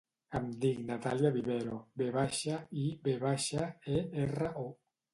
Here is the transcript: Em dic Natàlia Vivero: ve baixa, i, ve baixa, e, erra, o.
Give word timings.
Em 0.37 0.45
dic 0.63 0.79
Natàlia 0.87 1.31
Vivero: 1.35 1.77
ve 2.03 2.09
baixa, 2.17 2.59
i, 2.87 2.89
ve 3.09 3.17
baixa, 3.29 3.71
e, 4.01 4.05
erra, 4.29 4.55
o. 4.69 4.71